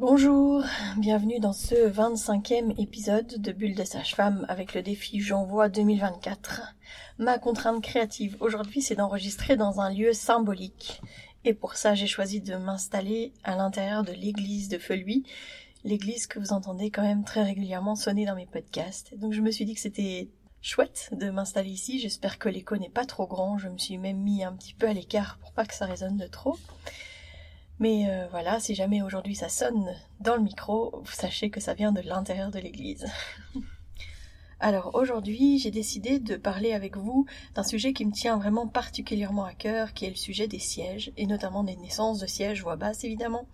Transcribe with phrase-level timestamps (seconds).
[0.00, 0.64] Bonjour,
[0.98, 6.74] bienvenue dans ce 25e épisode de Bulle de Sage-Femme avec le défi J'envoie 2024.
[7.18, 11.00] Ma contrainte créative aujourd'hui c'est d'enregistrer dans un lieu symbolique
[11.44, 15.22] et pour ça j'ai choisi de m'installer à l'intérieur de l'église de Feluy,
[15.84, 19.16] l'église que vous entendez quand même très régulièrement sonner dans mes podcasts.
[19.16, 20.28] Donc je me suis dit que c'était
[20.60, 24.18] chouette de m'installer ici, j'espère que l'écho n'est pas trop grand, je me suis même
[24.18, 26.58] mis un petit peu à l'écart pour pas que ça résonne de trop.
[27.80, 31.74] Mais euh, voilà, si jamais aujourd'hui ça sonne dans le micro, vous sachez que ça
[31.74, 33.06] vient de l'intérieur de l'église.
[34.60, 39.44] Alors aujourd'hui, j'ai décidé de parler avec vous d'un sujet qui me tient vraiment particulièrement
[39.44, 42.76] à cœur, qui est le sujet des sièges, et notamment des naissances de sièges voix
[42.76, 43.46] basse évidemment.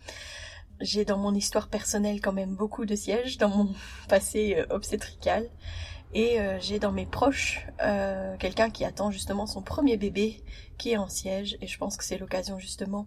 [0.80, 3.74] J'ai dans mon histoire personnelle quand même beaucoup de sièges, dans mon
[4.08, 5.48] passé euh, obstétrical,
[6.12, 7.66] et euh, j'ai dans mes proches
[8.38, 10.42] quelqu'un qui attend justement son premier bébé
[10.76, 13.06] qui est en siège, et je pense que c'est l'occasion justement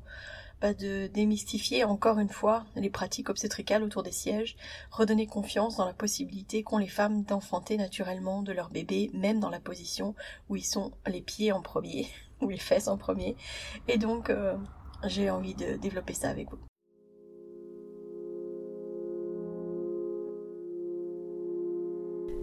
[0.72, 4.56] de démystifier encore une fois les pratiques obstétricales autour des sièges,
[4.92, 9.50] redonner confiance dans la possibilité qu'ont les femmes d'enfanter naturellement de leur bébé, même dans
[9.50, 10.16] la position
[10.48, 12.08] où ils sont les pieds en premier,
[12.42, 13.36] ou les fesses en premier.
[13.90, 14.56] Et donc, euh,
[15.06, 16.60] j'ai envie de développer ça avec vous.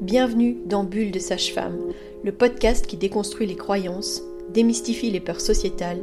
[0.02, 1.92] Bienvenue dans Bulle de Sage-Femme,
[2.24, 6.02] le podcast qui déconstruit les croyances, démystifie les peurs sociétales,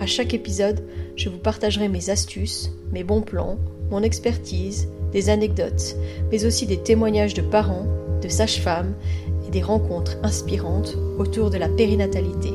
[0.00, 0.84] À chaque épisode,
[1.16, 3.58] je vous partagerai mes astuces, mes bons plans,
[3.90, 5.96] mon expertise, des anecdotes,
[6.30, 7.84] mais aussi des témoignages de parents,
[8.22, 8.94] de sages-femmes
[9.44, 12.52] et des rencontres inspirantes autour de la périnatalité,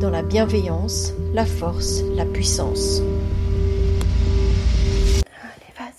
[0.00, 3.00] dans la bienveillance, la force, la puissance.
[5.40, 5.94] Allez, vas-y.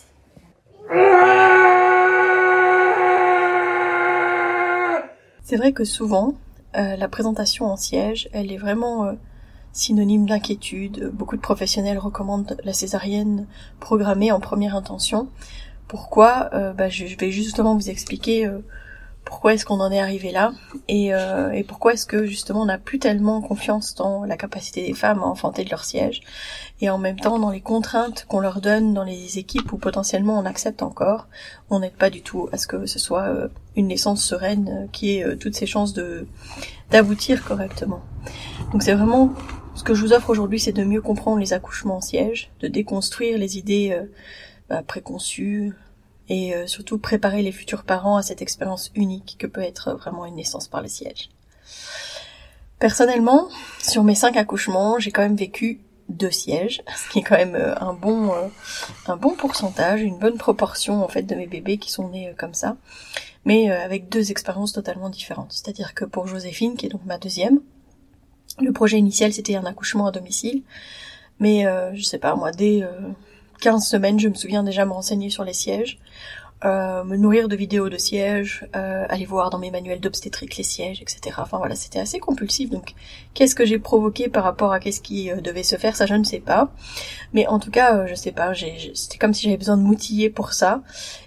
[5.43, 6.33] C'est vrai que souvent,
[6.75, 9.13] euh, la présentation en siège, elle est vraiment euh,
[9.73, 11.11] synonyme d'inquiétude.
[11.13, 13.47] Beaucoup de professionnels recommandent la césarienne
[13.79, 15.29] programmée en première intention.
[15.87, 16.49] Pourquoi?
[16.53, 18.59] Euh, bah, je, vais justement vous expliquer euh,
[19.23, 20.53] pourquoi est-ce qu'on en est arrivé là
[20.87, 24.85] et, euh, et pourquoi est-ce que justement on n'a plus tellement confiance dans la capacité
[24.85, 26.21] des femmes à enfanter de leur siège
[26.81, 30.39] et en même temps dans les contraintes qu'on leur donne dans les équipes où potentiellement
[30.39, 31.27] on accepte encore,
[31.69, 35.37] on n'aide pas du tout à ce que ce soit une naissance sereine qui ait
[35.37, 36.27] toutes ses chances de
[36.91, 38.01] d'aboutir correctement.
[38.71, 39.33] Donc c'est vraiment
[39.77, 42.67] ce que je vous offre aujourd'hui, c'est de mieux comprendre les accouchements en siège, de
[42.67, 44.05] déconstruire les idées euh,
[44.69, 45.73] bah, préconçues
[46.29, 50.25] et euh, surtout préparer les futurs parents à cette expérience unique que peut être vraiment
[50.25, 51.29] une naissance par le siège.
[52.79, 53.49] Personnellement,
[53.79, 57.55] sur mes cinq accouchements, j'ai quand même vécu deux sièges, ce qui est quand même
[57.55, 58.31] euh, un bon
[59.07, 62.55] un bon pourcentage, une bonne proportion en fait de mes bébés qui sont nés comme
[62.55, 62.77] ça,
[63.45, 65.51] mais avec deux expériences totalement différentes.
[65.51, 67.59] C'est-à-dire que pour Joséphine, qui est donc ma deuxième,
[68.59, 70.63] le projet initial, c'était un accouchement à domicile.
[71.39, 72.89] Mais euh, je sais pas, moi, dès euh,
[73.61, 75.99] 15 semaines, je me souviens déjà me renseigner sur les sièges,
[76.65, 80.63] euh, me nourrir de vidéos de sièges, euh, aller voir dans mes manuels d'obstétrique les
[80.63, 81.35] sièges, etc.
[81.37, 82.71] Enfin voilà, c'était assez compulsif.
[82.71, 82.95] Donc,
[83.35, 86.15] qu'est-ce que j'ai provoqué par rapport à qu'est-ce qui euh, devait se faire, ça je
[86.15, 86.71] ne sais pas.
[87.33, 90.53] Mais en tout cas, je sais pas, c'était comme si j'avais besoin de m'outiller pour
[90.53, 90.81] ça.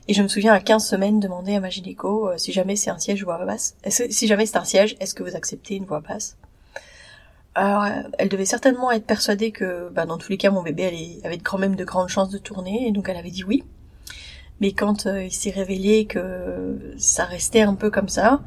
[0.08, 2.98] Et je me souviens à 15 semaines demander à ma gynéco si jamais c'est un
[2.98, 3.76] siège voix basse.
[3.86, 6.36] si jamais c'est un siège, est-ce que vous acceptez une voix basse?
[7.54, 7.84] Alors,
[8.18, 11.58] elle devait certainement être persuadée que, bah, dans tous les cas, mon bébé avait quand
[11.58, 13.64] même de grandes chances de tourner, et donc elle avait dit oui.
[14.60, 18.42] Mais quand euh, il s'est révélé que ça restait un peu comme ça,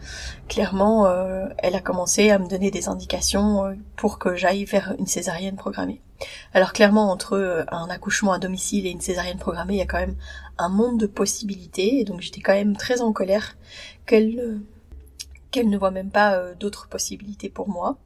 [0.48, 4.94] clairement, euh, elle a commencé à me donner des indications euh, pour que j'aille vers
[5.00, 6.02] une césarienne programmée.
[6.54, 10.00] Alors clairement, entre un accouchement à domicile et une césarienne programmée, il y a quand
[10.00, 10.16] même
[10.60, 13.58] un monde de possibilités, et donc j'étais quand même très en colère
[14.06, 14.62] qu'elle
[15.52, 17.98] qu'elle ne voit même pas d'autres possibilités pour moi.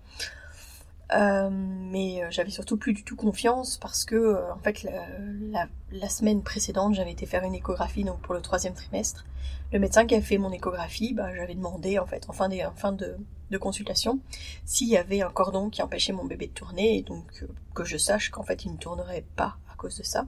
[1.13, 5.68] Euh, mais euh, j'avais surtout plus du tout confiance parce que euh, en fait la,
[5.89, 9.25] la, semaine précédente j'avais été faire une échographie donc pour le troisième trimestre.
[9.71, 12.75] Le médecin qui a fait mon échographie, bah, j'avais demandé en fait en fin, en
[12.75, 13.15] fin de,
[13.51, 14.19] de, consultation
[14.65, 17.98] s'il y avait un cordon qui empêchait mon bébé de tourner et donc que je
[17.98, 20.25] sache qu'en fait il ne tournerait pas à cause de ça,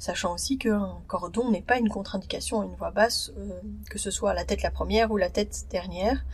[0.00, 3.32] sachant aussi qu'un cordon n'est pas une contre-indication à une voix basse,
[3.90, 6.24] que ce soit la tête la première ou la tête dernière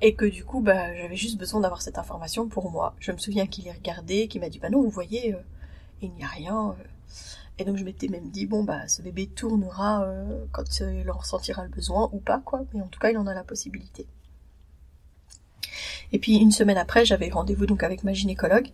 [0.00, 2.94] et que du coup bah j'avais juste besoin d'avoir cette information pour moi.
[3.00, 5.38] Je me souviens qu'il est regardé, qu'il m'a dit bah non vous voyez euh,
[6.02, 6.70] il n'y a rien.
[6.70, 6.84] Euh.
[7.58, 11.16] Et donc je m'étais même dit, bon bah ce bébé tournera euh, quand il en
[11.16, 12.64] ressentira le besoin ou pas, quoi.
[12.74, 14.06] Mais en tout cas, il en a la possibilité.
[16.12, 18.68] Et puis une semaine après, j'avais rendez-vous donc avec ma gynécologue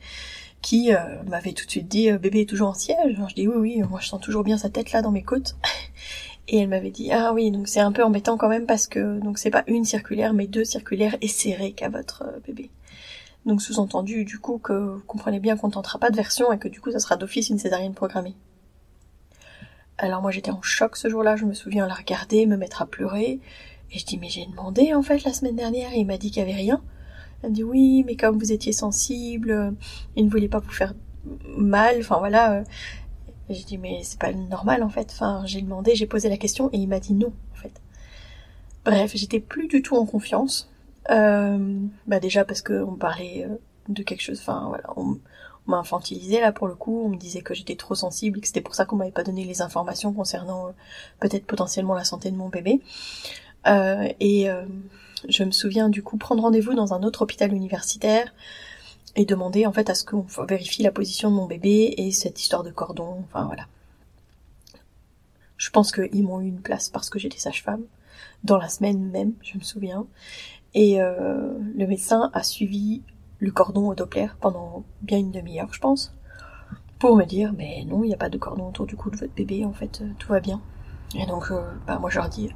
[0.62, 0.90] qui
[1.26, 3.16] m'avait tout de suite dit, bébé est toujours en siège.
[3.16, 5.22] Alors je dis oui, oui, moi je sens toujours bien sa tête là dans mes
[5.22, 5.56] côtes.
[6.48, 9.20] Et elle m'avait dit ah oui donc c'est un peu embêtant quand même parce que
[9.20, 12.70] donc c'est pas une circulaire mais deux circulaires et serrées qu'a votre bébé.
[13.46, 16.68] Donc sous-entendu du coup que vous comprenez bien qu'on tentera pas de version et que
[16.68, 18.34] du coup ça sera d'office une césarienne programmée.
[19.98, 22.86] Alors moi j'étais en choc ce jour-là, je me souviens la regarder, me mettre à
[22.86, 23.40] pleurer,
[23.92, 26.30] et je dis mais j'ai demandé en fait la semaine dernière et il m'a dit
[26.30, 26.82] qu'il y avait rien.
[27.42, 29.74] Elle dit oui mais comme vous étiez sensible,
[30.16, 30.94] il ne voulait pas vous faire
[31.56, 32.64] mal, enfin voilà.
[33.52, 35.10] J'ai dit mais c'est pas normal en fait.
[35.12, 37.80] Enfin j'ai demandé, j'ai posé la question et il m'a dit non en fait.
[38.84, 40.70] Bref, j'étais plus du tout en confiance.
[41.10, 43.56] Euh, bah déjà parce que on parlait euh,
[43.88, 44.40] de quelque chose.
[44.40, 45.18] Enfin voilà, on,
[45.66, 47.02] m'a infantilisé là pour le coup.
[47.04, 49.22] On me disait que j'étais trop sensible et que c'était pour ça qu'on m'avait pas
[49.22, 50.72] donné les informations concernant euh,
[51.20, 52.80] peut-être potentiellement la santé de mon bébé.
[53.66, 54.48] Et
[55.28, 58.32] je me souviens du coup prendre rendez-vous dans un autre hôpital universitaire
[59.16, 62.40] et demander en fait à ce qu'on vérifie la position de mon bébé et cette
[62.40, 63.66] histoire de cordon, enfin voilà.
[65.56, 67.84] Je pense qu'ils m'ont eu une place parce que j'étais sage-femme,
[68.42, 70.06] dans la semaine même, je me souviens.
[70.74, 73.02] Et euh, le médecin a suivi
[73.38, 76.14] le cordon au Doppler pendant bien une demi-heure, je pense,
[76.98, 79.16] pour me dire, mais non, il n'y a pas de cordon autour du cou de
[79.16, 80.60] votre bébé, en fait, euh, tout va bien.
[81.14, 82.48] Et donc, euh, bah, moi, je leur dis,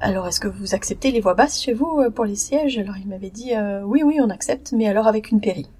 [0.00, 2.76] alors, est-ce que vous acceptez les voix basses chez vous pour les sièges?
[2.76, 3.52] Alors, il m'avait dit,
[3.84, 5.70] oui, oui, on accepte, mais alors avec une péri.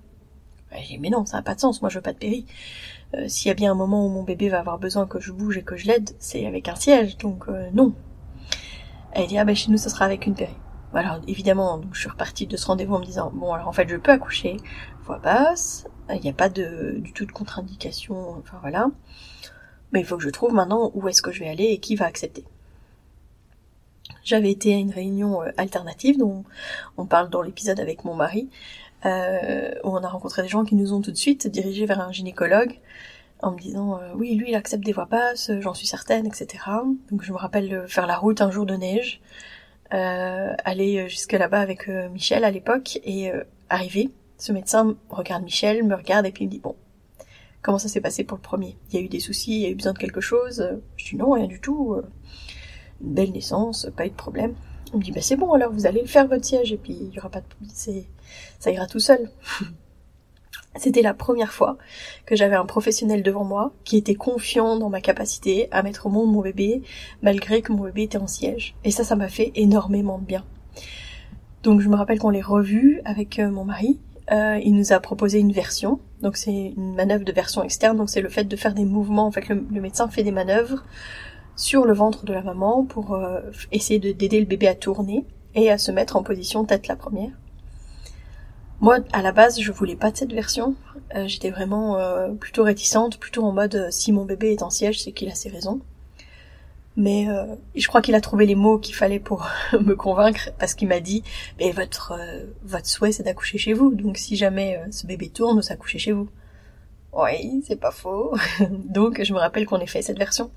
[0.73, 2.47] Dit, mais non, ça n'a pas de sens, moi je veux pas de péri.
[3.15, 5.33] Euh, S'il y a bien un moment où mon bébé va avoir besoin que je
[5.33, 7.95] bouge et que je l'aide, c'est avec un siège, donc euh, non.
[9.13, 10.55] Elle dit, ah ben chez nous, ce sera avec une péri.
[10.93, 13.73] Alors évidemment, donc, je suis repartie de ce rendez-vous en me disant, bon alors en
[13.73, 14.57] fait je peux accoucher,
[15.05, 18.91] voix basse, il n'y a pas de, du tout de contre-indication, enfin voilà.
[19.93, 21.97] Mais il faut que je trouve maintenant où est-ce que je vais aller et qui
[21.97, 22.45] va accepter.
[24.25, 26.45] J'avais été à une réunion euh, alternative dont
[26.97, 28.49] on parle dans l'épisode avec mon mari,
[29.07, 32.01] euh, où on a rencontré des gens qui nous ont tout de suite dirigés vers
[32.01, 32.81] un gynécologue
[33.41, 36.65] en me disant euh, oui lui il accepte des voix basses, j'en suis certaine, etc.
[37.11, 39.21] Donc je me rappelle faire la route un jour de neige,
[39.95, 43.31] euh, aller jusque là-bas avec Michel à l'époque et
[43.69, 44.11] arriver.
[44.39, 46.75] Ce médecin regarde Michel, me regarde et puis il me dit bon
[47.63, 48.77] comment ça s'est passé pour le premier?
[48.91, 50.69] Il y a eu des soucis, il y a eu besoin de quelque chose?
[50.97, 51.97] Je dis non rien du tout,
[53.03, 54.55] une belle naissance, pas eu de problème.
[54.93, 56.97] On me dit bah c'est bon alors vous allez le faire votre siège et puis
[56.99, 58.07] il y aura pas de c'est
[58.59, 59.31] ça ira tout seul.
[60.79, 61.79] C'était la première fois
[62.27, 66.11] que j'avais un professionnel devant moi qui était confiant dans ma capacité à mettre au
[66.11, 66.83] monde mon bébé
[67.23, 68.75] malgré que mon bébé était en siège.
[68.85, 70.45] Et ça, ça m'a fait énormément de bien.
[71.63, 73.99] Donc je me rappelle qu'on l'ait revu avec euh, mon mari.
[74.33, 76.01] Euh, il nous a proposé une version.
[76.21, 77.97] Donc c'est une manœuvre de version externe.
[77.97, 79.27] Donc c'est le fait de faire des mouvements.
[79.27, 80.85] En fait, le, médecin fait des manœuvres
[81.57, 83.41] sur le ventre de la maman pour euh,
[83.73, 85.25] essayer d'aider le bébé à tourner
[85.55, 87.33] et à se mettre en position tête la première.
[88.81, 90.75] Moi, à la base, je voulais pas de cette version.
[91.15, 94.71] Euh, j'étais vraiment euh, plutôt réticente, plutôt en mode euh, si mon bébé est en
[94.71, 95.81] siège, c'est qu'il a ses raisons.
[96.99, 97.27] Mais
[97.75, 99.47] je crois qu'il a trouvé les mots qu'il fallait pour
[99.79, 101.23] me convaincre, parce qu'il m'a dit
[101.59, 102.19] mais votre
[102.65, 106.13] votre souhait c'est d'accoucher chez vous, donc si jamais ce bébé tourne, vous accouchez chez
[106.13, 106.31] vous.
[107.13, 108.35] Oui, c'est pas faux.
[108.71, 110.51] donc je me rappelle qu'on ait fait cette version.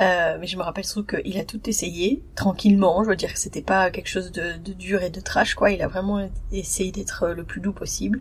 [0.00, 3.02] Euh, mais je me rappelle surtout qu'il a tout essayé tranquillement.
[3.02, 5.72] Je veux dire que c'était pas quelque chose de, dur et de trash, quoi.
[5.72, 8.20] Il a vraiment essayé d'être le plus doux possible.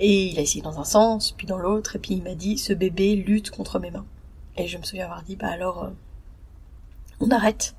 [0.00, 2.58] Et il a essayé dans un sens, puis dans l'autre, et puis il m'a dit
[2.58, 4.06] ce bébé lutte contre mes mains.
[4.56, 5.90] Et je me souviens avoir dit bah alors euh,
[7.20, 7.74] on arrête.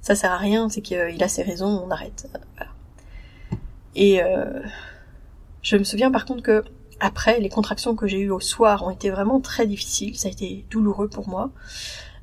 [0.00, 2.28] Ça sert à rien, c'est qu'il a ses raisons, on arrête.
[2.56, 2.72] Voilà.
[3.94, 4.62] Et euh,
[5.62, 6.64] je me souviens par contre que
[7.00, 10.30] après les contractions que j'ai eues au soir ont été vraiment très difficiles, ça a
[10.30, 11.50] été douloureux pour moi.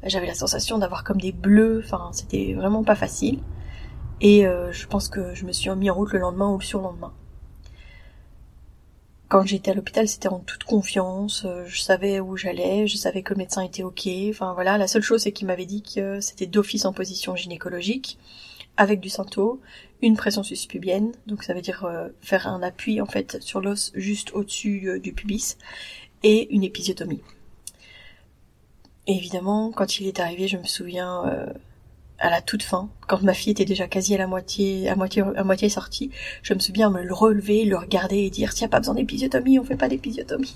[0.07, 3.39] J'avais la sensation d'avoir comme des bleus, enfin c'était vraiment pas facile.
[4.21, 6.63] Et euh, je pense que je me suis mis en route le lendemain ou le
[6.63, 7.13] surlendemain.
[9.27, 13.23] Quand j'étais à l'hôpital, c'était en toute confiance, euh, je savais où j'allais, je savais
[13.23, 16.21] que le médecin était ok, enfin voilà, la seule chose c'est qu'il m'avait dit que
[16.21, 18.17] c'était d'office en position gynécologique,
[18.77, 19.59] avec du santo,
[20.01, 23.91] une pression suspubienne, donc ça veut dire euh, faire un appui en fait sur l'os
[23.95, 25.57] juste au-dessus du pubis,
[26.23, 27.21] et une épisiotomie.
[29.07, 31.45] Évidemment, quand il est arrivé, je me souviens euh,
[32.19, 35.21] à la toute fin, quand ma fille était déjà quasi à la moitié, à moitié,
[35.21, 36.11] à moitié sortie,
[36.43, 39.63] je me souviens me le relever, le regarder et dire, a pas besoin d'épisiotomie, on
[39.63, 40.55] fait pas d'épisiotomie.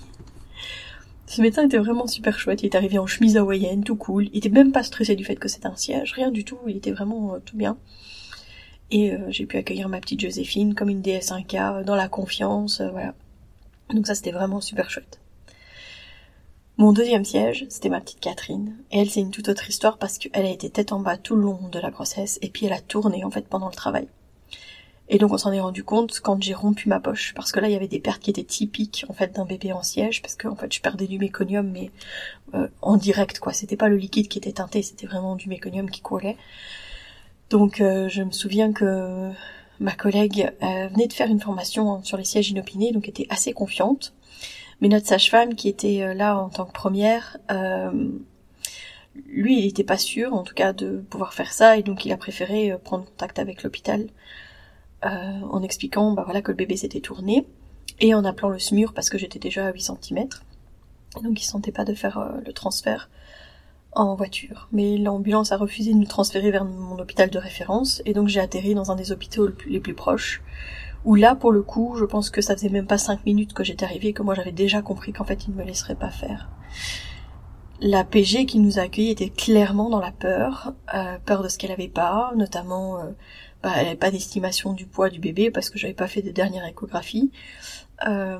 [1.26, 4.38] Ce médecin était vraiment super chouette, il est arrivé en chemise hawaïenne, tout cool, il
[4.38, 6.92] était même pas stressé du fait que c'était un siège, rien du tout, il était
[6.92, 7.78] vraiment euh, tout bien.
[8.90, 13.14] Et euh, j'ai pu accueillir ma petite Joséphine comme une DS1K, dans la confiance, voilà.
[13.94, 15.21] Donc ça c'était vraiment super chouette.
[16.78, 18.76] Mon deuxième siège, c'était ma petite Catherine.
[18.90, 21.36] Et elle, c'est une toute autre histoire parce qu'elle a été tête en bas tout
[21.36, 24.08] le long de la grossesse et puis elle a tourné en fait pendant le travail.
[25.10, 27.68] Et donc on s'en est rendu compte quand j'ai rompu ma poche, parce que là
[27.68, 30.34] il y avait des pertes qui étaient typiques en fait d'un bébé en siège, parce
[30.36, 31.90] que en fait je perdais du méconium mais
[32.54, 33.52] euh, en direct quoi.
[33.52, 36.38] C'était pas le liquide qui était teinté, c'était vraiment du méconium qui coulait.
[37.50, 39.30] Donc euh, je me souviens que
[39.80, 43.52] ma collègue euh, venait de faire une formation sur les sièges inopinés, donc était assez
[43.52, 44.14] confiante.
[44.82, 47.38] Mais notre sage-femme qui était là en tant que première,
[49.14, 52.12] lui il était pas sûr en tout cas de pouvoir faire ça et donc il
[52.12, 54.08] a préféré prendre contact avec l'hôpital
[55.04, 57.44] euh, en expliquant bah voilà que le bébé s'était tourné
[57.98, 60.28] et en appelant le SMUR parce que j'étais déjà à 8 cm.
[61.22, 63.10] Donc il sentait pas de faire euh, le transfert
[63.92, 64.68] en voiture.
[64.72, 68.40] Mais l'ambulance a refusé de nous transférer vers mon hôpital de référence et donc j'ai
[68.40, 70.40] atterri dans un des hôpitaux les plus proches
[71.04, 73.64] où là pour le coup je pense que ça faisait même pas 5 minutes que
[73.64, 76.10] j'étais arrivée et que moi j'avais déjà compris qu'en fait il ne me laisserait pas
[76.10, 76.48] faire.
[77.80, 81.58] La PG qui nous a accueillis était clairement dans la peur, euh, peur de ce
[81.58, 82.98] qu'elle avait pas, notamment
[83.62, 86.30] bah, elle n'avait pas d'estimation du poids du bébé parce que j'avais pas fait de
[86.30, 87.30] dernière échographie.
[88.06, 88.38] Euh,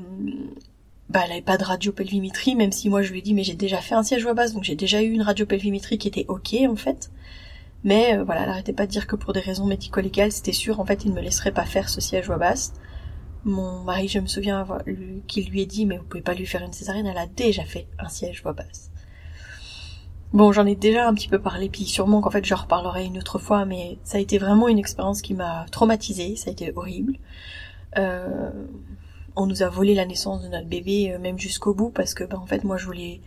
[1.09, 3.55] bah, elle n'avait pas de radiopelvimétrie, même si moi je lui ai dit mais j'ai
[3.55, 6.57] déjà fait un siège voix basse, donc j'ai déjà eu une radiopelvimétrie qui était ok
[6.69, 7.11] en fait.
[7.85, 10.85] Mais euh, voilà, elle pas de dire que pour des raisons médico-légales, c'était sûr, en
[10.85, 12.73] fait, il ne me laisserait pas faire ce siège voix basse.
[13.45, 14.67] Mon mari, je me souviens
[15.27, 17.65] qu'il lui ait dit, mais vous pouvez pas lui faire une césarienne, elle a déjà
[17.65, 18.93] fait un siège voix basse.
[20.33, 23.19] Bon, j'en ai déjà un petit peu parlé, puis sûrement qu'en fait j'en reparlerai une
[23.19, 26.73] autre fois, mais ça a été vraiment une expérience qui m'a traumatisée, ça a été
[26.75, 27.19] horrible.
[27.99, 28.51] Euh,
[29.37, 32.25] on nous a volé la naissance de notre bébé, euh, même jusqu'au bout, parce que
[32.25, 33.21] ben, en fait moi je voulais,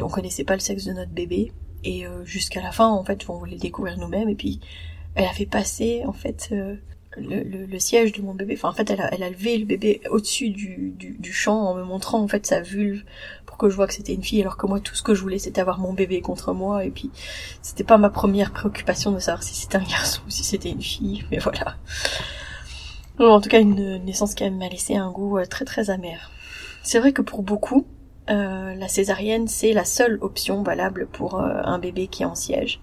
[0.00, 1.50] on connaissait pas le sexe de notre bébé,
[1.84, 4.60] et euh, jusqu'à la fin en fait on voulait le découvrir nous-mêmes, et puis
[5.14, 6.52] elle a fait passer en fait
[7.20, 8.54] le, le, siège de mon bébé.
[8.56, 11.70] Enfin, en fait, elle a, elle a levé le bébé au-dessus du, du, du, champ
[11.70, 13.02] en me montrant en fait sa vulve
[13.46, 15.22] pour que je vois que c'était une fille, alors que moi, tout ce que je
[15.22, 16.84] voulais, c'était avoir mon bébé contre moi.
[16.84, 17.10] Et puis,
[17.62, 20.82] c'était pas ma première préoccupation de savoir si c'était un garçon ou si c'était une
[20.82, 21.24] fille.
[21.30, 21.76] Mais voilà.
[23.18, 26.30] en tout cas, une naissance qui m'a laissé un goût euh, très très amer.
[26.82, 27.86] C'est vrai que pour beaucoup,
[28.30, 32.34] euh, la césarienne, c'est la seule option valable pour euh, un bébé qui est en
[32.34, 32.80] siège.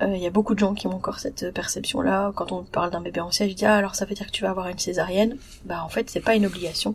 [0.00, 2.32] Il euh, y a beaucoup de gens qui ont encore cette perception-là.
[2.34, 4.32] Quand on parle d'un bébé en siège, ils disent ah, alors ça veut dire que
[4.32, 5.36] tu vas avoir une césarienne.
[5.64, 6.94] Bah en fait c'est pas une obligation.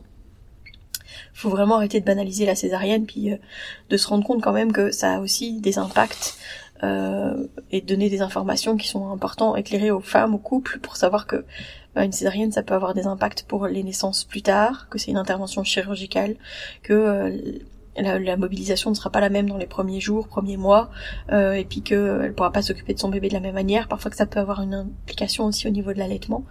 [1.33, 3.29] Faut vraiment arrêter de banaliser la césarienne, puis
[3.89, 6.37] de se rendre compte quand même que ça a aussi des impacts
[6.83, 11.25] euh, et donner des informations qui sont importantes, éclairer aux femmes, aux couples, pour savoir
[11.25, 11.45] que
[11.95, 15.17] une césarienne ça peut avoir des impacts pour les naissances plus tard, que c'est une
[15.17, 16.35] intervention chirurgicale,
[16.83, 17.61] que
[17.97, 20.89] la, mobilisation ne sera pas la même dans les premiers jours, premiers mois,
[21.31, 23.87] euh, et puis qu'elle pourra pas s'occuper de son bébé de la même manière.
[23.87, 26.43] Parfois que ça peut avoir une implication aussi au niveau de l'allaitement.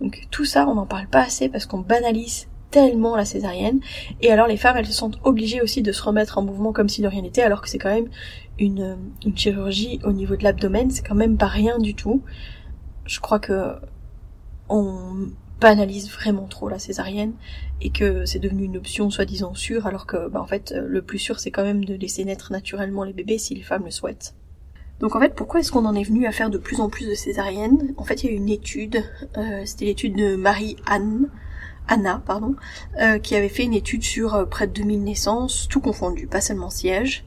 [0.00, 3.80] Donc tout ça, on n'en parle pas assez parce qu'on banalise tellement la césarienne.
[4.20, 6.88] Et alors les femmes, elles se sentent obligées aussi de se remettre en mouvement comme
[6.88, 8.08] si de rien n'était, alors que c'est quand même
[8.58, 8.96] une
[9.34, 12.22] chirurgie au niveau de l'abdomen, c'est quand même pas rien du tout.
[13.06, 13.74] Je crois que
[14.72, 17.34] on banalise vraiment trop la césarienne
[17.80, 21.18] et que c'est devenu une option soi-disant sûre alors que bah, en fait le plus
[21.18, 24.34] sûr c'est quand même de laisser naître naturellement les bébés si les femmes le souhaitent.
[24.98, 27.06] Donc en fait pourquoi est-ce qu'on en est venu à faire de plus en plus
[27.06, 27.94] de césariennes?
[27.96, 29.04] En fait il y a une étude,
[29.36, 31.28] euh, c'était l'étude de Marie-Anne,
[31.88, 32.54] Anna, pardon,
[33.00, 36.40] euh, qui avait fait une étude sur euh, près de 2000 naissances, tout confondu, pas
[36.40, 37.24] seulement siège,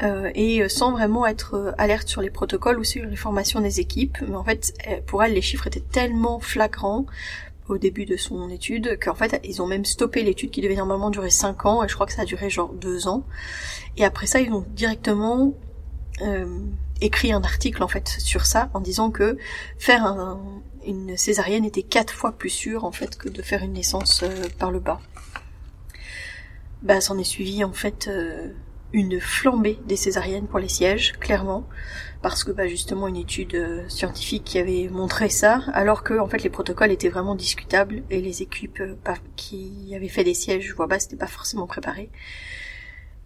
[0.00, 4.18] et sans vraiment être alerte sur les protocoles ou sur les formations des équipes.
[4.28, 4.74] Mais en fait,
[5.06, 7.06] pour elle, les chiffres étaient tellement flagrants
[7.68, 11.10] au début de son étude, qu'en fait ils ont même stoppé l'étude qui devait normalement
[11.10, 13.24] durer 5 ans, et je crois que ça a duré genre 2 ans.
[13.96, 15.52] Et après ça, ils ont directement
[16.22, 16.60] euh,
[17.00, 19.36] écrit un article en fait sur ça, en disant que
[19.78, 20.38] faire
[20.86, 24.48] une césarienne était 4 fois plus sûr en fait que de faire une naissance euh,
[24.58, 25.00] par le bas.
[26.82, 28.52] Bah s'en est suivi en fait euh,
[28.92, 31.66] une flambée des césariennes pour les sièges, clairement,
[32.22, 36.28] parce que bah, justement une étude euh, scientifique qui avait montré ça, alors que en
[36.28, 40.74] fait les protocoles étaient vraiment discutables et les équipes euh, qui avaient fait des sièges
[40.74, 42.10] vois bas n'étaient pas forcément préparées.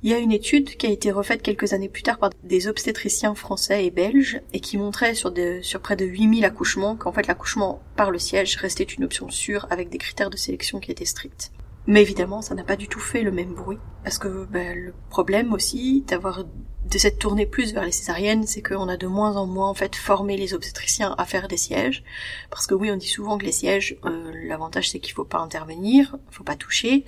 [0.02, 2.68] Il y a une étude qui a été refaite quelques années plus tard par des
[2.68, 7.26] obstétriciens français et belges et qui montrait sur, sur près de 8000 accouchements qu'en fait
[7.26, 11.04] l'accouchement par le siège restait une option sûre avec des critères de sélection qui étaient
[11.04, 11.52] stricts.
[11.86, 13.78] Mais évidemment, ça n'a pas du tout fait le même bruit.
[14.04, 18.62] Parce que ben, le problème aussi d'avoir de cette tournée plus vers les césariennes, c'est
[18.62, 22.02] qu'on a de moins en moins en fait formé les obstétriciens à faire des sièges.
[22.50, 25.38] Parce que oui, on dit souvent que les sièges, euh, l'avantage c'est qu'il faut pas
[25.38, 27.04] intervenir, faut pas toucher.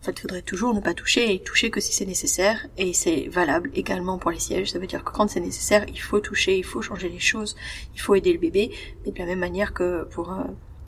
[0.00, 2.66] En fait, il faudrait toujours ne pas toucher et toucher que si c'est nécessaire.
[2.76, 4.70] Et c'est valable également pour les sièges.
[4.70, 7.56] Ça veut dire que quand c'est nécessaire, il faut toucher, il faut changer les choses,
[7.94, 8.70] il faut aider le bébé,
[9.04, 10.42] mais de la même manière que pour euh,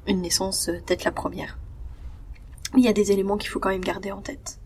[0.06, 1.58] une naissance, peut-être la première
[2.76, 4.58] il y a des éléments qu'il faut quand même garder en tête.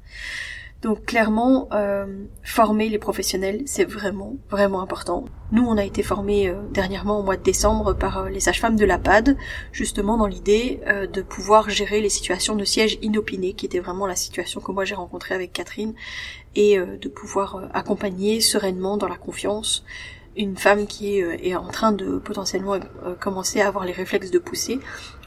[0.82, 2.06] Donc clairement, euh,
[2.42, 5.26] former les professionnels, c'est vraiment, vraiment important.
[5.52, 8.76] Nous, on a été formés euh, dernièrement au mois de décembre par euh, les sages-femmes
[8.76, 9.36] de la PAD,
[9.72, 10.80] justement dans l'idée
[11.12, 14.84] de pouvoir gérer les situations de siège inopiné, qui était vraiment la situation que moi
[14.86, 15.94] j'ai rencontrée avec Catherine,
[16.56, 19.84] et de pouvoir accompagner sereinement dans la confiance
[20.36, 22.78] une femme qui est en train de potentiellement
[23.18, 24.80] commencer à avoir les réflexes de pousser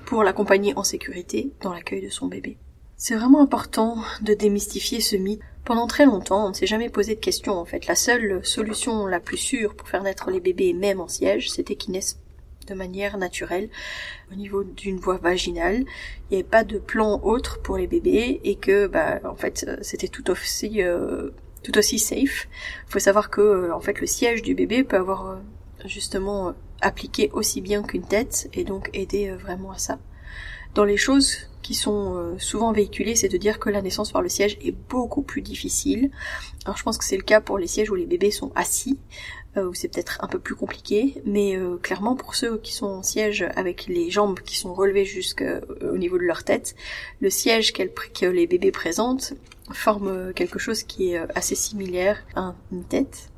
[0.06, 2.58] pour l'accompagner en sécurité dans l'accueil de son bébé.
[2.98, 5.42] C'est vraiment important de démystifier ce mythe.
[5.66, 7.88] Pendant très longtemps, on ne s'est jamais posé de questions en fait.
[7.88, 11.76] La seule solution la plus sûre pour faire naître les bébés, même en siège, c'était
[11.76, 12.20] qu'ils naissent
[12.68, 13.70] de manière naturelle
[14.32, 15.84] au niveau d'une voie vaginale.
[16.30, 19.66] Il n'y avait pas de plan autre pour les bébés et que bah en fait
[19.82, 21.32] c'était tout aussi euh,
[21.64, 22.48] tout aussi safe.
[22.88, 25.36] Il faut savoir que euh, en fait le siège du bébé peut avoir euh,
[25.86, 30.00] justement appliqué aussi bien qu'une tête et donc aider vraiment à ça.
[30.76, 34.22] Dans les choses qui sont euh, souvent véhiculées, c'est de dire que la naissance par
[34.22, 36.12] le siège est beaucoup plus difficile.
[36.66, 39.00] Alors je pense que c'est le cas pour les sièges où les bébés sont assis,
[39.56, 42.88] euh, où c'est peut-être un peu plus compliqué, mais euh, clairement pour ceux qui sont
[42.88, 46.76] en siège avec les jambes qui sont relevées jusqu'au niveau de leur tête,
[47.22, 49.34] le siège que les bébés présentent
[49.72, 53.30] forme quelque chose qui est assez similaire à une tête.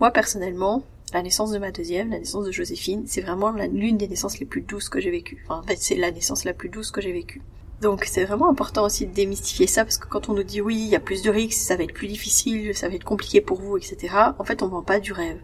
[0.00, 4.08] Moi personnellement, la naissance de ma deuxième, la naissance de Joséphine, c'est vraiment l'une des
[4.08, 5.44] naissances les plus douces que j'ai vécues.
[5.48, 7.42] En fait, c'est la naissance la plus douce que j'ai vécue.
[7.80, 10.76] Donc c'est vraiment important aussi de démystifier ça parce que quand on nous dit oui,
[10.76, 13.40] il y a plus de risques, ça va être plus difficile, ça va être compliqué
[13.40, 14.14] pour vous, etc.
[14.38, 15.38] En fait, on vend pas du rêve.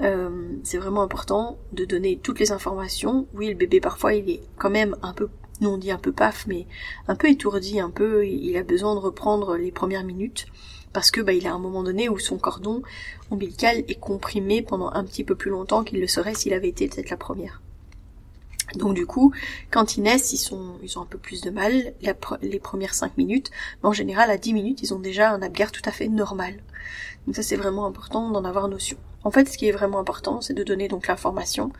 [0.00, 0.30] Euh,
[0.62, 3.26] c'est vraiment important de donner toutes les informations.
[3.34, 5.28] Oui, le bébé parfois il est quand même un peu,
[5.60, 6.66] nous on dit un peu paf, mais
[7.06, 10.46] un peu étourdi, un peu, il a besoin de reprendre les premières minutes
[10.92, 12.82] parce que bah, il a un moment donné où son cordon
[13.30, 16.88] ombilical est comprimé pendant un petit peu plus longtemps qu'il le serait s'il avait été
[16.88, 17.60] peut-être la première.
[18.74, 19.32] Donc du coup,
[19.70, 21.94] quand ils naissent, ils sont, ils ont un peu plus de mal
[22.42, 23.50] les premières 5 minutes,
[23.82, 26.54] mais en général à 10 minutes, ils ont déjà un abgar tout à fait normal.
[27.26, 28.96] Donc ça c'est vraiment important d'en avoir notion.
[29.24, 31.72] En fait, ce qui est vraiment important, c'est de donner donc l'information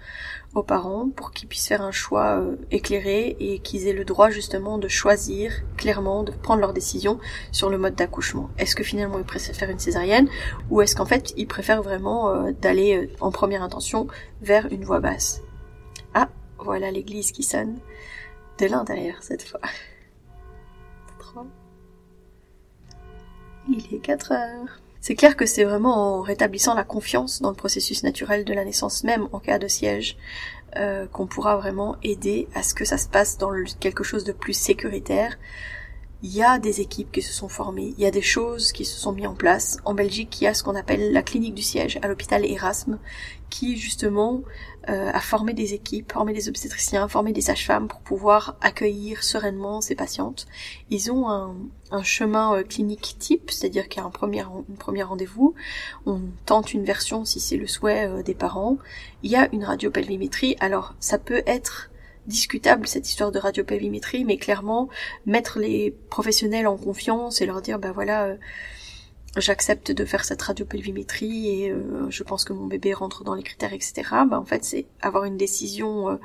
[0.54, 4.28] aux parents pour qu'ils puissent faire un choix euh, éclairé et qu'ils aient le droit
[4.28, 7.18] justement de choisir clairement, de prendre leur décision
[7.52, 8.50] sur le mode d'accouchement.
[8.58, 10.28] Est-ce que finalement ils préfèrent faire une césarienne
[10.68, 14.08] ou est-ce qu'en fait ils préfèrent vraiment euh, d'aller euh, en première intention
[14.42, 15.42] vers une voie basse?
[16.58, 17.78] Voilà l'église qui sonne
[18.58, 19.60] de l'intérieur cette fois.
[23.68, 24.80] Il est 4 heures.
[25.00, 28.64] C'est clair que c'est vraiment en rétablissant la confiance dans le processus naturel de la
[28.64, 30.16] naissance même en cas de siège
[30.76, 34.32] euh, qu'on pourra vraiment aider à ce que ça se passe dans quelque chose de
[34.32, 35.38] plus sécuritaire,
[36.22, 38.84] il y a des équipes qui se sont formées, il y a des choses qui
[38.84, 39.78] se sont mises en place.
[39.84, 42.98] En Belgique, il y a ce qu'on appelle la clinique du siège à l'hôpital Erasme,
[43.50, 44.42] qui justement
[44.88, 49.80] euh, a formé des équipes, formé des obstétriciens, formé des sages-femmes pour pouvoir accueillir sereinement
[49.80, 50.46] ces patientes.
[50.90, 54.44] Ils ont un, chemin euh, clinique type, c'est-à-dire qu'il y a un premier,
[54.78, 55.54] premier rendez-vous,
[56.06, 58.78] on tente une version si c'est le souhait euh, des parents.
[59.22, 61.90] Il y a une radiopelvimétrie, alors ça peut être
[62.28, 64.88] discutable cette histoire de radiopelvimétrie, mais clairement
[65.26, 68.36] mettre les professionnels en confiance et leur dire bah voilà euh,
[69.36, 73.42] j'accepte de faire cette radiopelvimétrie et euh, je pense que mon bébé rentre dans les
[73.42, 74.02] critères etc.
[74.28, 76.16] Bah en fait c'est avoir une décision euh,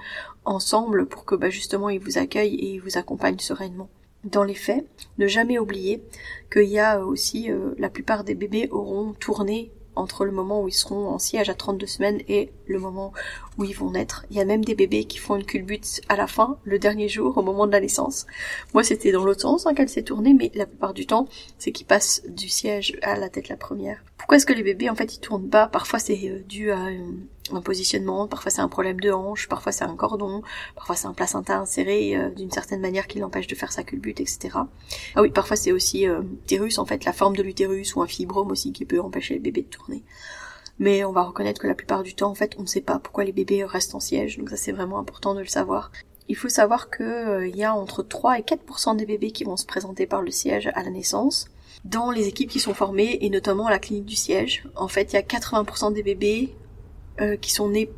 [0.45, 3.89] ensemble pour que bah justement ils vous accueillent et ils vous accompagnent sereinement.
[4.23, 4.85] Dans les faits,
[5.17, 6.01] ne jamais oublier
[6.49, 10.73] qu'il y a aussi la plupart des bébés auront tourné entre le moment où ils
[10.73, 13.13] seront en siège à 32 semaines et le moment
[13.57, 14.25] où ils vont naître.
[14.29, 17.09] Il y a même des bébés qui font une culbute à la fin, le dernier
[17.09, 18.25] jour, au moment de la naissance.
[18.73, 21.27] Moi, c'était dans l'autre sens hein, qu'elle s'est tournée, mais la plupart du temps,
[21.57, 24.03] c'est qu'ils passent du siège à la tête la première.
[24.23, 25.67] Pourquoi est-ce que les bébés, en fait, ils tournent pas?
[25.67, 26.79] Parfois, c'est euh, dû à
[27.51, 30.43] un positionnement, parfois c'est un problème de hanche, parfois c'est un cordon,
[30.75, 34.21] parfois c'est un placenta inséré euh, d'une certaine manière qui l'empêche de faire sa culbute,
[34.21, 34.59] etc.
[35.15, 38.07] Ah oui, parfois c'est aussi euh, l'utérus, en fait, la forme de l'utérus ou un
[38.07, 40.03] fibrome aussi qui peut empêcher le bébé de tourner.
[40.79, 42.99] Mais on va reconnaître que la plupart du temps, en fait, on ne sait pas
[42.99, 45.91] pourquoi les bébés restent en siège, donc ça c'est vraiment important de le savoir.
[46.29, 49.43] Il faut savoir que euh, il y a entre 3 et 4% des bébés qui
[49.43, 51.49] vont se présenter par le siège à la naissance.
[51.85, 55.15] Dans les équipes qui sont formées, et notamment la clinique du siège, en fait, il
[55.15, 56.55] y a 80% des bébés
[57.19, 57.91] euh, qui sont nés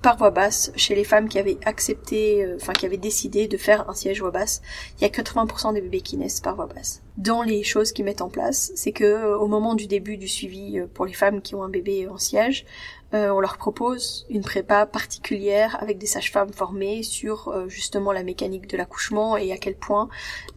[0.00, 3.56] par voie basse chez les femmes qui avaient accepté, euh, enfin qui avaient décidé de
[3.56, 4.62] faire un siège voix basse.
[4.96, 7.02] Il y a 80% des bébés qui naissent par voie basse.
[7.16, 10.28] Dans les choses qu'ils mettent en place, c'est que euh, au moment du début du
[10.28, 12.64] suivi pour les femmes qui ont un bébé en siège,
[13.12, 18.76] on leur propose une prépa particulière avec des sages-femmes formées sur justement la mécanique de
[18.76, 20.08] l'accouchement et à quel point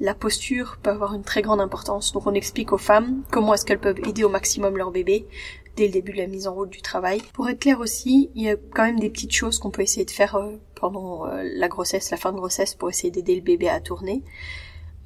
[0.02, 2.12] la posture peut avoir une très grande importance.
[2.12, 5.28] Donc on explique aux femmes comment est-ce qu'elles peuvent aider au maximum leur bébé
[5.76, 7.22] dès le début de la mise en route du travail.
[7.34, 10.06] Pour être clair aussi, il y a quand même des petites choses qu'on peut essayer
[10.06, 13.42] de faire euh, pendant euh, la grossesse, la fin de grossesse, pour essayer d'aider le
[13.42, 14.24] bébé à tourner.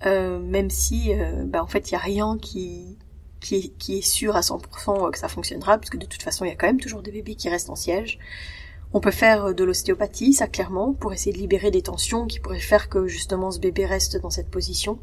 [0.06, 1.14] Euh, même si,
[1.46, 2.98] bah, en fait, il y a rien qui
[3.46, 6.50] qui est, qui est sûr à 100% que ça fonctionnera, puisque de toute façon il
[6.50, 8.18] y a quand même toujours des bébés qui restent en siège.
[8.92, 12.60] On peut faire de l'ostéopathie, ça clairement, pour essayer de libérer des tensions qui pourraient
[12.60, 15.00] faire que justement ce bébé reste dans cette position.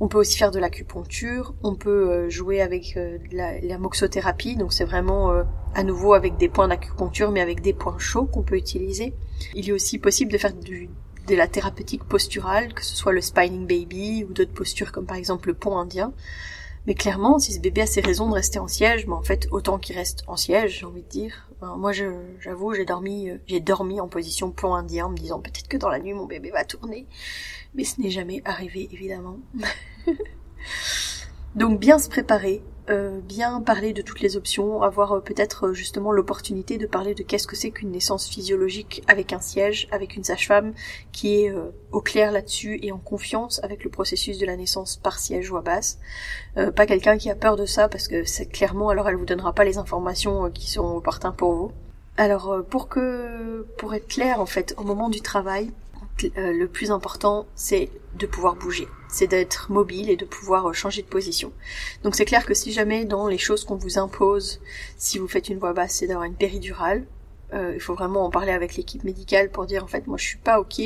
[0.00, 4.72] On peut aussi faire de l'acupuncture, on peut euh, jouer avec euh, la, moxothérapie, donc
[4.72, 5.44] c'est vraiment euh,
[5.74, 9.14] à nouveau avec des points d'acupuncture mais avec des points chauds qu'on peut utiliser.
[9.54, 10.88] Il est aussi possible de faire du,
[11.28, 15.18] de la thérapeutique posturale, que ce soit le spinning baby ou d'autres postures comme par
[15.18, 16.12] exemple le pont indien.
[16.86, 19.48] Mais clairement, si ce bébé a ses raisons de rester en siège, mais en fait,
[19.50, 21.48] autant qu'il reste en siège, j'ai envie de dire.
[21.60, 25.68] moi, j'avoue, j'ai dormi, euh, j'ai dormi en position plomb indien, en me disant peut-être
[25.68, 27.06] que dans la nuit, mon bébé va tourner.
[27.74, 29.38] Mais ce n'est jamais arrivé, évidemment.
[31.56, 35.72] Donc, bien se préparer, euh, bien parler de toutes les options, avoir euh, peut-être euh,
[35.72, 40.14] justement l'opportunité de parler de qu'est-ce que c'est qu'une naissance physiologique avec un siège, avec
[40.14, 40.72] une sage-femme
[41.10, 41.54] qui est
[41.90, 45.56] au clair là-dessus et en confiance avec le processus de la naissance par siège ou
[45.56, 45.98] à basse.
[46.54, 49.52] pas quelqu'un qui a peur de ça parce que c'est clairement alors elle vous donnera
[49.52, 51.72] pas les informations qui sont opportunes pour vous.
[52.16, 55.72] Alors pour que pour être clair en fait au moment du travail,
[56.36, 61.00] le plus important c'est de pouvoir bouger c'est d'être mobile et de pouvoir euh, changer
[61.00, 61.50] de position.
[62.02, 64.60] Donc c'est clair que si jamais dans les choses qu'on vous impose,
[64.98, 67.06] si vous faites une voix basse, c'est d'avoir une péridurale,
[67.54, 70.24] euh, il faut vraiment en parler avec l'équipe médicale pour dire en fait moi je
[70.24, 70.82] suis pas ok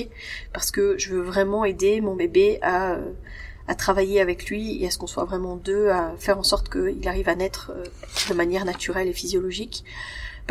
[0.53, 3.13] parce que je veux vraiment aider mon bébé à, euh,
[3.67, 6.69] à travailler avec lui et à ce qu'on soit vraiment deux à faire en sorte
[6.69, 7.73] qu'il arrive à naître
[8.29, 9.85] de manière naturelle et physiologique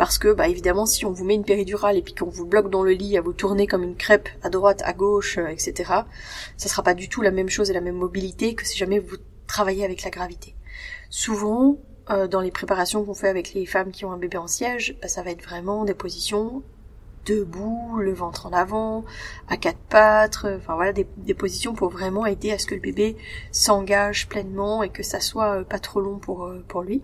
[0.00, 2.70] parce que bah évidemment si on vous met une péridurale et puis qu'on vous bloque
[2.70, 5.92] dans le lit à vous tourner comme une crêpe à droite, à gauche, euh, etc.
[6.56, 8.98] Ça sera pas du tout la même chose et la même mobilité que si jamais
[8.98, 10.54] vous travaillez avec la gravité.
[11.10, 11.76] Souvent,
[12.08, 14.96] euh, dans les préparations qu'on fait avec les femmes qui ont un bébé en siège,
[15.02, 16.62] bah, ça va être vraiment des positions
[17.26, 19.04] debout, le ventre en avant,
[19.48, 22.74] à quatre pattes, euh, enfin voilà des, des, positions pour vraiment aider à ce que
[22.74, 23.18] le bébé
[23.52, 27.02] s'engage pleinement et que ça soit pas trop long pour pour lui.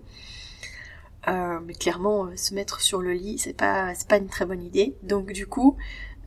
[1.27, 4.45] Euh, mais clairement, euh, se mettre sur le lit, c'est pas, c'est pas une très
[4.45, 4.95] bonne idée.
[5.03, 5.77] Donc du coup,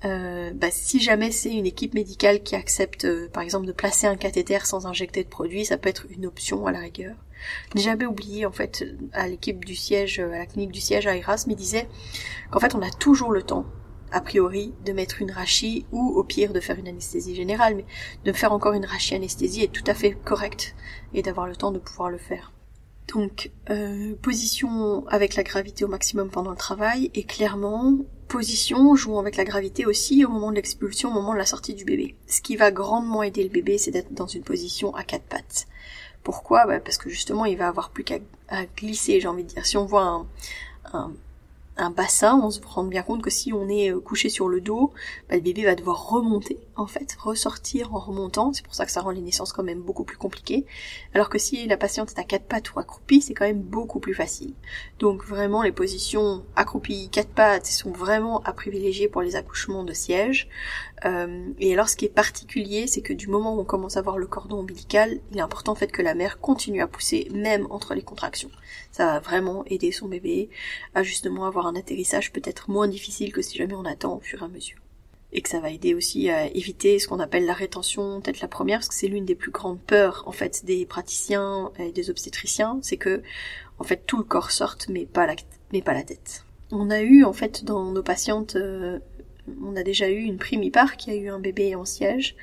[0.04, 4.16] euh, bah, si jamais c'est une équipe médicale qui accepte, par exemple, de placer un
[4.16, 7.16] cathéter sans injecter de produit, ça peut être une option à la rigueur.
[7.74, 11.16] N'ai jamais oublié en fait à l'équipe du siège, à la clinique du siège à
[11.16, 11.88] Erasme, il disait
[12.50, 13.64] qu'en fait on a toujours le temps,
[14.12, 17.86] a priori, de mettre une rachie ou au pire de faire une anesthésie générale, mais
[18.24, 20.74] de faire encore une rachie anesthésie est tout à fait correct
[21.14, 22.52] et d'avoir le temps de pouvoir le faire.
[23.08, 27.96] Donc, euh, position avec la gravité au maximum pendant le travail, et clairement,
[28.28, 31.74] position jouant avec la gravité aussi au moment de l'expulsion, au moment de la sortie
[31.74, 32.14] du bébé.
[32.28, 35.66] Ce qui va grandement aider le bébé, c'est d'être dans une position à quatre pattes.
[36.22, 36.66] Pourquoi?
[36.66, 38.18] Bah, Parce que justement, il va avoir plus qu'à
[38.76, 39.66] glisser, j'ai envie de dire.
[39.66, 40.26] Si on voit un
[40.92, 41.12] un
[41.88, 44.92] bassin, on se rend bien compte que si on est euh, couché sur le dos,
[45.30, 48.52] bah, le bébé va devoir remonter, en fait, ressortir en remontant.
[48.52, 50.66] C'est pour ça que ça rend les naissances quand même beaucoup plus compliquées.
[51.14, 54.00] Alors que si la patiente est à quatre pattes ou accroupie, c'est quand même beaucoup
[54.00, 54.52] plus facile.
[54.98, 59.94] Donc vraiment, les positions accroupies, quatre pattes sont vraiment à privilégier pour les accouchements de
[59.94, 60.48] siège.
[61.06, 64.02] Euh, et alors, ce qui est particulier, c'est que du moment où on commence à
[64.02, 67.28] voir le cordon ombilical, il est important en fait que la mère continue à pousser,
[67.32, 68.50] même entre les contractions.
[68.92, 70.50] Ça va vraiment aider son bébé
[70.94, 74.42] à justement avoir un atterrissage peut-être moins difficile que si jamais on attend au fur
[74.42, 74.78] et à mesure.
[75.32, 78.48] Et que ça va aider aussi à éviter ce qu'on appelle la rétention, peut-être la
[78.48, 82.10] première, parce que c'est l'une des plus grandes peurs en fait des praticiens et des
[82.10, 83.22] obstétriciens, c'est que
[83.78, 85.36] en fait tout le corps sorte, mais pas la,
[85.72, 86.44] mais pas la tête.
[86.72, 88.98] On a eu en fait dans nos patientes euh,
[89.62, 92.36] on a déjà eu une primipare qui a eu un bébé en siège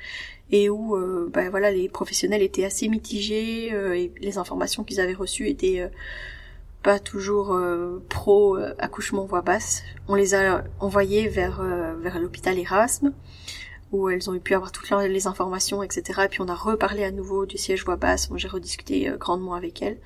[0.50, 5.00] et où euh, bah, voilà les professionnels étaient assez mitigés euh, et les informations qu'ils
[5.00, 5.88] avaient reçues étaient euh,
[6.82, 7.58] pas toujours
[8.08, 9.82] pro accouchement voix basse.
[10.06, 11.62] On les a envoyées vers
[12.00, 13.12] vers l'hôpital Erasme
[13.90, 16.22] où elles ont pu avoir toutes les informations, etc.
[16.24, 18.28] Et puis on a reparlé à nouveau du siège voix basse.
[18.36, 19.98] J'ai rediscuté grandement avec elles.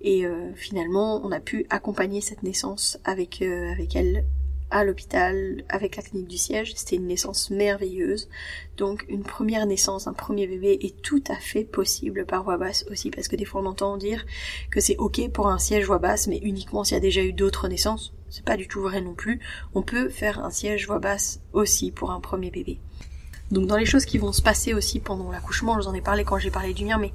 [0.00, 4.24] Et finalement, on a pu accompagner cette naissance avec avec elles
[4.70, 6.74] à l'hôpital avec la clinique du siège.
[6.74, 8.28] C'était une naissance merveilleuse.
[8.76, 12.84] Donc une première naissance, un premier bébé est tout à fait possible par voix basse
[12.90, 14.24] aussi parce que des fois on entend dire
[14.70, 17.32] que c'est ok pour un siège voix basse mais uniquement s'il y a déjà eu
[17.32, 18.14] d'autres naissances.
[18.30, 19.40] C'est pas du tout vrai non plus.
[19.74, 22.78] On peut faire un siège voix basse aussi pour un premier bébé.
[23.50, 26.02] Donc dans les choses qui vont se passer aussi pendant l'accouchement, je vous en ai
[26.02, 27.12] parlé quand j'ai parlé du mien, mais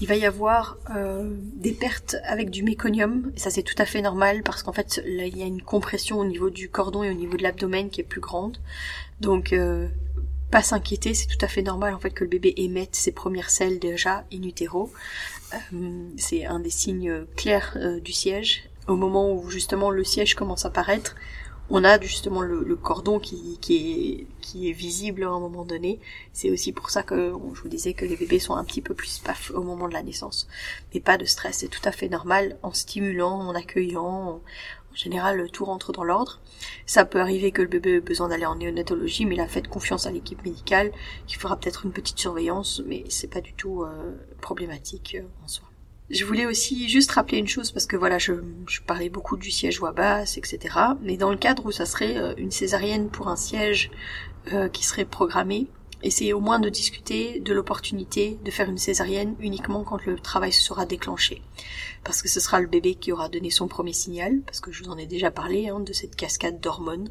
[0.00, 3.86] il va y avoir euh, des pertes avec du méconium, et ça c'est tout à
[3.86, 7.10] fait normal parce qu'en fait il y a une compression au niveau du cordon et
[7.10, 8.58] au niveau de l'abdomen qui est plus grande.
[9.20, 9.88] Donc euh,
[10.50, 13.50] pas s'inquiéter, c'est tout à fait normal en fait que le bébé émette ses premières
[13.50, 14.92] selles déjà in utero.
[15.54, 18.68] Euh, c'est un des signes clairs du siège.
[18.88, 21.16] Au moment où justement le siège commence à apparaître,
[21.68, 26.00] on a justement le, cordon qui, qui, est, qui est visible à un moment donné.
[26.32, 28.94] C'est aussi pour ça que je vous disais que les bébés sont un petit peu
[28.94, 30.46] plus paf au moment de la naissance.
[30.94, 34.40] Mais pas de stress, c'est tout à fait normal en stimulant, en accueillant.
[34.92, 36.40] En général, tout rentre dans l'ordre.
[36.86, 40.06] Ça peut arriver que le bébé ait besoin d'aller en néonatologie, mais là, faites confiance
[40.06, 40.90] à l'équipe médicale
[41.26, 45.48] qui fera peut-être une petite surveillance, mais c'est pas du tout euh, problématique euh, en
[45.48, 45.68] soi.
[46.08, 48.34] Je voulais aussi juste rappeler une chose parce que voilà, je,
[48.68, 50.76] je parlais beaucoup du siège voix basse, etc.
[51.02, 53.90] Mais dans le cadre où ça serait euh, une césarienne pour un siège
[54.52, 55.66] euh, qui serait programmé,
[56.04, 60.52] essayez au moins de discuter de l'opportunité de faire une césarienne uniquement quand le travail
[60.52, 61.42] sera déclenché.
[62.04, 64.84] Parce que ce sera le bébé qui aura donné son premier signal, parce que je
[64.84, 67.08] vous en ai déjà parlé, hein, de cette cascade d'hormones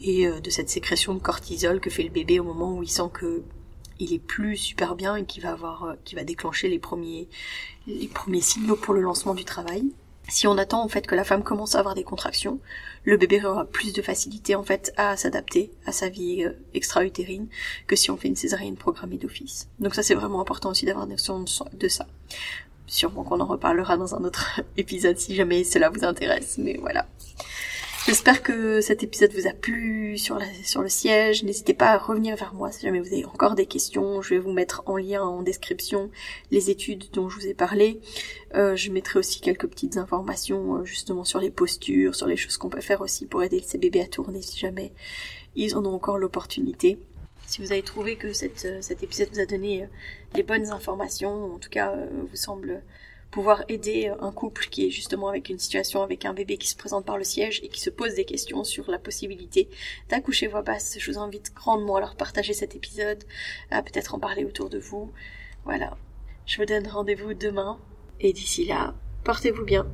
[0.00, 2.90] et euh, de cette sécrétion de cortisol que fait le bébé au moment où il
[2.90, 3.44] sent que
[4.02, 7.28] il est plus super bien et qui va avoir, euh, qui va déclencher les premiers,
[7.86, 9.84] les premiers signaux pour le lancement du travail.
[10.28, 12.60] Si on attend en fait que la femme commence à avoir des contractions,
[13.04, 17.48] le bébé aura plus de facilité en fait à s'adapter à sa vie euh, extra-utérine
[17.86, 19.68] que si on fait une césarienne programmée d'office.
[19.78, 22.06] Donc ça c'est vraiment important aussi d'avoir notion de ça.
[22.86, 27.06] Sûrement qu'on en reparlera dans un autre épisode si jamais cela vous intéresse, mais voilà.
[28.06, 31.44] J'espère que cet épisode vous a plu sur, la, sur le siège.
[31.44, 34.20] N'hésitez pas à revenir vers moi si jamais vous avez encore des questions.
[34.22, 36.10] Je vais vous mettre en lien en description
[36.50, 38.00] les études dont je vous ai parlé.
[38.56, 42.56] Euh, je mettrai aussi quelques petites informations euh, justement sur les postures, sur les choses
[42.56, 44.92] qu'on peut faire aussi pour aider ces bébés à tourner si jamais
[45.54, 46.98] ils en ont encore l'opportunité.
[47.46, 49.86] Si vous avez trouvé que euh, cet épisode vous a donné
[50.34, 51.94] les bonnes informations, en tout cas
[52.28, 52.82] vous semble
[53.32, 56.76] pouvoir aider un couple qui est justement avec une situation avec un bébé qui se
[56.76, 59.68] présente par le siège et qui se pose des questions sur la possibilité
[60.10, 60.96] d'accoucher voix basse.
[61.00, 63.24] Je vous invite grandement à leur partager cet épisode,
[63.70, 65.10] à peut-être en parler autour de vous.
[65.64, 65.96] Voilà.
[66.44, 67.80] Je vous donne rendez-vous demain
[68.20, 69.86] et d'ici là, portez-vous bien.